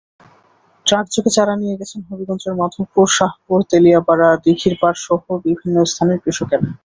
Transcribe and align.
ট্রাকযোগে 0.85 1.31
চারা 1.35 1.53
নিয়ে 1.61 1.79
গেছেন 1.79 1.99
হবিগঞ্জের 2.07 2.53
মাধবপুর, 2.59 3.07
শাহপুর, 3.17 3.59
তেলিয়াপাড়া, 3.71 4.29
দীঘিরপাড়সহ 4.43 5.19
বিভিন্ন 5.45 5.75
স্থানের 5.91 6.17
কৃষকেরা। 6.23 6.67